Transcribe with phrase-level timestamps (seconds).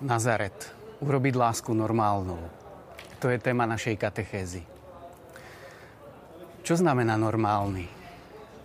[0.00, 0.56] Nazaret.
[1.04, 2.40] Urobiť lásku normálnou.
[3.20, 4.64] To je téma našej katechézy.
[6.64, 7.84] Čo znamená normálny?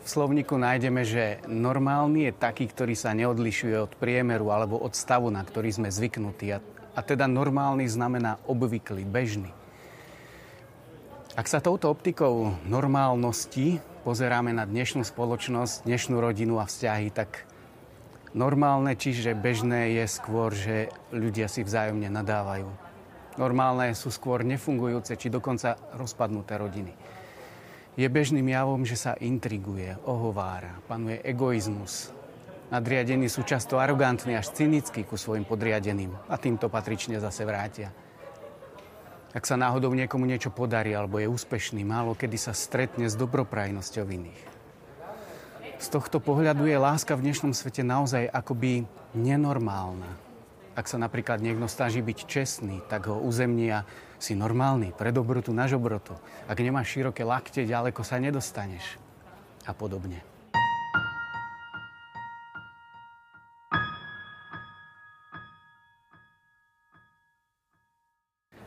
[0.04, 5.28] V slovníku nájdeme, že normálny je taký, ktorý sa neodlišuje od priemeru alebo od stavu,
[5.28, 6.56] na ktorý sme zvyknutí.
[6.56, 6.64] A,
[6.96, 9.52] a teda normálny znamená obvyklý, bežný.
[11.36, 17.44] Ak sa touto optikou normálnosti pozeráme na dnešnú spoločnosť, dnešnú rodinu a vzťahy, tak
[18.36, 22.68] normálne, čiže bežné je skôr, že ľudia si vzájomne nadávajú.
[23.40, 26.94] Normálne sú skôr nefungujúce, či dokonca rozpadnuté rodiny.
[27.96, 32.12] Je bežným javom, že sa intriguje, ohovára, panuje egoizmus.
[32.68, 37.96] Nadriadení sú často arogantní až cynickí ku svojim podriadeným a týmto patrične zase vrátia.
[39.36, 44.08] Ak sa náhodou niekomu niečo podarí alebo je úspešný, málo kedy sa stretne s dobroprajnosťou
[44.08, 44.55] iných.
[45.76, 50.08] Z tohto pohľadu je láska v dnešnom svete naozaj akoby nenormálna.
[50.72, 53.84] Ak sa napríklad niekto snaží byť čestný, tak ho uzemnia
[54.16, 56.16] si normálny, pre dobrotu na žobrotu.
[56.48, 58.96] Ak nemáš široké lakte, ďaleko sa nedostaneš.
[59.68, 60.24] A podobne.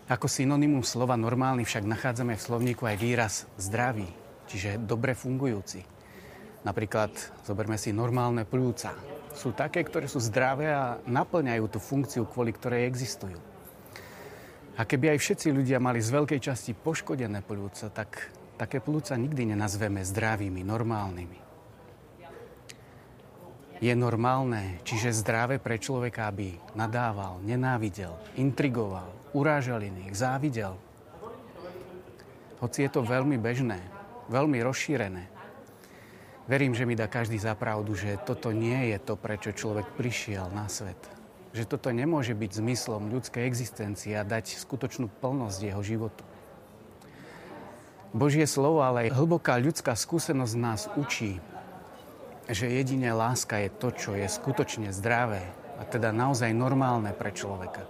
[0.09, 4.09] Ako synonymum slova normálny však nachádzame v slovníku aj výraz zdravý,
[4.49, 5.98] čiže dobre fungujúci.
[6.67, 7.15] Napríklad
[7.47, 8.95] zoberme si normálne pľúca.
[9.35, 13.39] Sú také, ktoré sú zdravé a naplňajú tú funkciu, kvôli ktorej existujú.
[14.79, 19.55] A keby aj všetci ľudia mali z veľkej časti poškodené pľúca, tak také pľúca nikdy
[19.55, 21.39] nenazveme zdravými, normálnymi.
[23.79, 30.75] Je normálne, čiže zdravé pre človeka, aby nadával, nenávidel, intrigoval, urážal iných, závidel.
[32.59, 33.79] Hoci je to veľmi bežné,
[34.27, 35.38] veľmi rozšírené.
[36.49, 40.49] Verím, že mi dá každý za pravdu, že toto nie je to, prečo človek prišiel
[40.49, 40.97] na svet.
[41.53, 46.25] Že toto nemôže byť zmyslom ľudskej existencie a dať skutočnú plnosť jeho životu.
[48.17, 51.37] Božie slovo, ale aj hlboká ľudská skúsenosť nás učí,
[52.49, 55.45] že jedine láska je to, čo je skutočne zdravé
[55.77, 57.85] a teda naozaj normálne pre človeka.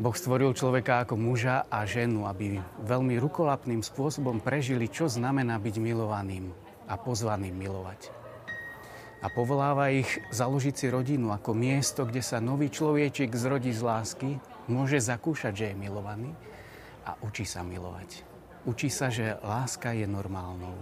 [0.00, 5.76] Boh stvoril človeka ako muža a ženu, aby veľmi rukolapným spôsobom prežili, čo znamená byť
[5.76, 8.10] milovaným a pozvaným milovať.
[9.22, 14.30] A povoláva ich založiť si rodinu ako miesto, kde sa nový človečik zrodí z lásky,
[14.66, 16.34] môže zakúšať, že je milovaný
[17.06, 18.26] a učí sa milovať.
[18.66, 20.74] Učí sa, že láska je normálnou,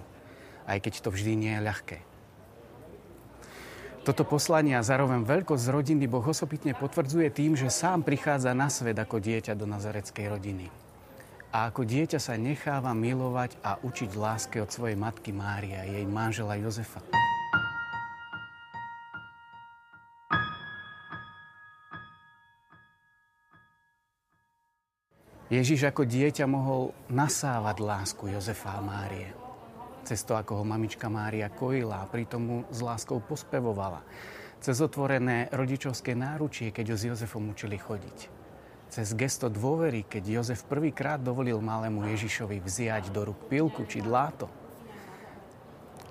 [0.65, 1.99] aj keď to vždy nie je ľahké.
[4.07, 8.97] Toto poslanie a zároveň veľkosť rodiny Boh osobitne potvrdzuje tým, že sám prichádza na svet
[8.97, 10.88] ako dieťa do nazareckej rodiny.
[11.49, 16.57] A ako dieťa sa necháva milovať a učiť láske od svojej matky Mária, jej manžela
[16.61, 17.01] Jozefa.
[25.49, 29.49] Ježiš ako dieťa mohol nasávať lásku Jozefa a Márie
[30.09, 34.01] cez to, ako ho mamička Mária kojila a pritom mu s láskou pospevovala.
[34.57, 38.38] Cez otvorené rodičovské náručie, keď ho s Jozefom učili chodiť.
[38.89, 44.49] Cez gesto dôvery, keď Jozef prvýkrát dovolil malému Ježišovi vziať do rúk pilku či dláto.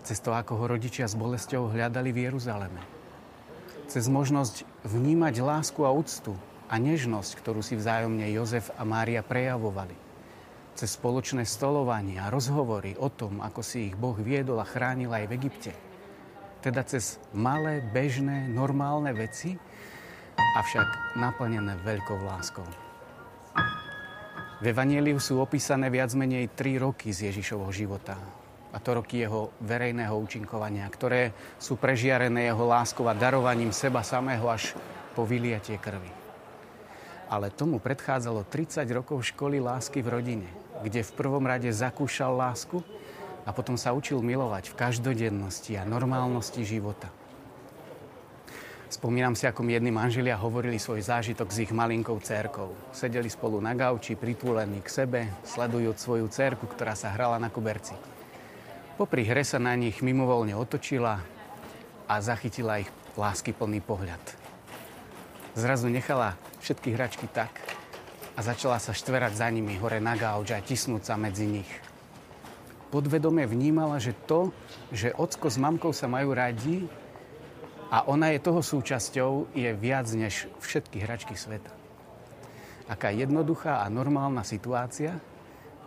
[0.06, 2.80] Cez to, ako ho rodičia s bolesťou hľadali v Jeruzaleme.
[3.90, 6.38] Cez možnosť vnímať lásku a úctu
[6.70, 10.08] a nežnosť, ktorú si vzájomne Jozef a Mária prejavovali
[10.78, 15.26] cez spoločné stolovanie a rozhovory o tom, ako si ich Boh viedol a chránil aj
[15.26, 15.74] v Egypte.
[16.62, 19.58] Teda cez malé, bežné, normálne veci,
[20.58, 22.66] avšak naplnené veľkou láskou.
[24.58, 28.18] V Evangeliu sú opísané viac menej tri roky z Ježišovho života.
[28.74, 31.30] A to roky jeho verejného účinkovania, ktoré
[31.62, 34.74] sú prežiarené jeho láskou a darovaním seba samého až
[35.14, 36.10] po vyliatie krvi.
[37.30, 40.50] Ale tomu predchádzalo 30 rokov školy lásky v rodine,
[40.82, 42.82] kde v prvom rade zakúšal lásku
[43.46, 47.14] a potom sa učil milovať v každodennosti a normálnosti života.
[48.88, 52.72] Spomínam si, ako mi jedni manželia hovorili svoj zážitok s ich malinkou cerkou.
[52.96, 57.94] Sedeli spolu na gauči, pritúlení k sebe, sledujúc svoju cerku, ktorá sa hrala na kuberci.
[58.96, 61.20] Popri hre sa na nich mimovolne otočila
[62.08, 62.90] a zachytila ich
[63.20, 64.24] láskyplný pohľad.
[65.60, 67.52] Zrazu nechala všetky hračky tak,
[68.38, 71.72] a začala sa štverať za nimi hore na gauč a tisnúť sa medzi nich.
[72.94, 74.54] Podvedome vnímala, že to,
[74.94, 76.86] že ocko s mamkou sa majú radi
[77.88, 81.72] a ona je toho súčasťou, je viac než všetky hračky sveta.
[82.88, 85.20] Aká jednoduchá a normálna situácia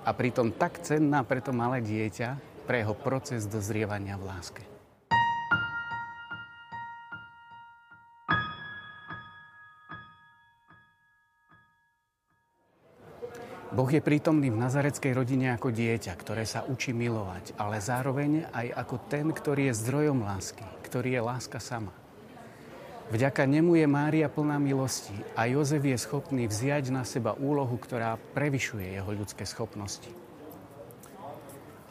[0.04, 4.69] a pritom tak cenná pre to malé dieťa, pre jeho proces dozrievania v láske.
[13.70, 18.66] Boh je prítomný v nazareckej rodine ako dieťa, ktoré sa učí milovať, ale zároveň aj
[18.74, 21.94] ako ten, ktorý je zdrojom lásky, ktorý je láska sama.
[23.14, 28.18] Vďaka nemu je Mária plná milosti a Jozef je schopný vziať na seba úlohu, ktorá
[28.34, 30.10] prevyšuje jeho ľudské schopnosti.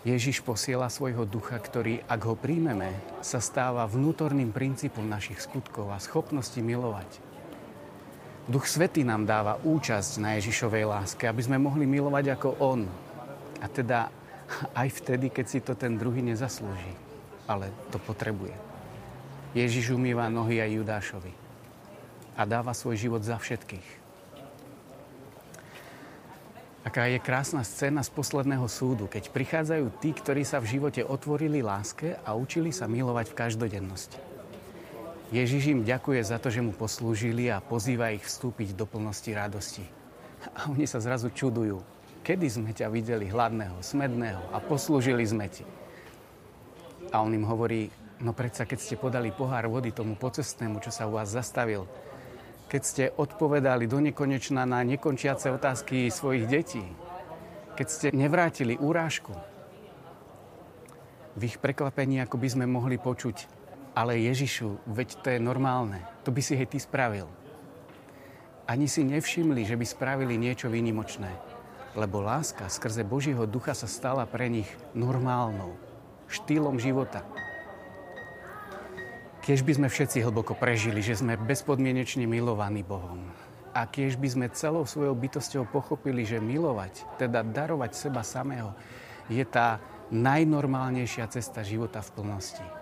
[0.03, 2.91] Ježiš posiela svojho ducha, ktorý, ak ho príjmeme,
[3.23, 7.28] sa stáva vnútorným princípom našich skutkov a schopnosti milovať.
[8.49, 12.81] Duch Svetý nám dáva účasť na Ježišovej láske, aby sme mohli milovať ako On.
[13.61, 14.09] A teda
[14.73, 16.97] aj vtedy, keď si to ten druhý nezaslúži,
[17.45, 18.57] ale to potrebuje.
[19.53, 21.33] Ježiš umýva nohy aj Judášovi
[22.33, 24.01] a dáva svoj život za všetkých.
[26.89, 31.61] Aká je krásna scéna z posledného súdu, keď prichádzajú tí, ktorí sa v živote otvorili
[31.61, 34.28] láske a učili sa milovať v každodennosti.
[35.29, 39.85] Ježiš im ďakuje za to, že mu poslúžili a pozýva ich vstúpiť do plnosti radosti.
[40.57, 41.85] A oni sa zrazu čudujú.
[42.25, 45.61] Kedy sme ťa videli hladného, smedného a poslúžili sme ti?
[47.13, 47.93] A on im hovorí,
[48.25, 51.85] no predsa keď ste podali pohár vody tomu pocestnému, čo sa u vás zastavil,
[52.69, 56.85] keď ste odpovedali do nekonečna na nekončiace otázky svojich detí,
[57.77, 59.33] keď ste nevrátili úrážku,
[61.37, 63.58] v ich prekvapení ako by sme mohli počuť,
[63.99, 65.99] ale Ježišu, veď to je normálne.
[66.23, 67.27] To by si hej ty spravil.
[68.63, 71.27] Ani si nevšimli, že by spravili niečo výnimočné.
[71.99, 75.75] Lebo láska skrze Božího ducha sa stala pre nich normálnou.
[76.31, 77.27] Štýlom života.
[79.43, 83.19] Kiež by sme všetci hlboko prežili, že sme bezpodmienečne milovaní Bohom.
[83.75, 88.71] A kiež by sme celou svojou bytosťou pochopili, že milovať, teda darovať seba samého,
[89.27, 92.78] je tá najnormálnejšia cesta života v plnosti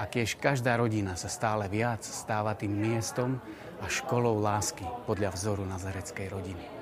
[0.00, 3.36] a tiež každá rodina sa stále viac stáva tým miestom
[3.80, 6.79] a školou lásky podľa vzoru nazareckej rodiny.